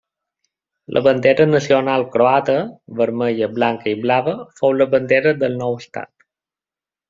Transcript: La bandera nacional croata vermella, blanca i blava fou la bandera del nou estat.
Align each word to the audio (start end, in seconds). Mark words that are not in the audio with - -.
La 0.95 1.03
bandera 1.07 1.45
nacional 1.49 2.05
croata 2.15 2.57
vermella, 3.01 3.53
blanca 3.61 3.95
i 3.95 3.95
blava 4.07 4.35
fou 4.61 4.77
la 4.81 4.91
bandera 4.97 5.39
del 5.45 5.63
nou 5.65 5.81
estat. 5.85 6.13